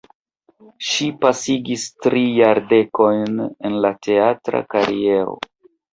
[0.91, 5.37] Ŝi pasigis tri jardekojn en la teatra kariero.